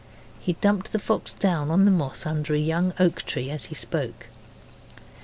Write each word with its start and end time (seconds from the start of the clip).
He 0.39 0.53
dumped 0.53 0.93
the 0.93 0.97
fox 0.97 1.33
down 1.33 1.69
on 1.69 1.85
the 1.85 1.91
moss 1.91 2.25
under 2.25 2.55
a 2.55 2.57
young 2.57 2.91
oak 2.99 3.21
tree 3.21 3.51
as 3.51 3.65
he 3.65 3.75
spoke. 3.75 4.29